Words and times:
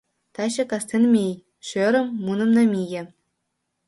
Таче 0.35 0.63
кастен 0.71 1.03
мий, 1.13 1.33
шӧрым, 1.67 2.07
муным 2.23 2.49
намие... 2.57 3.01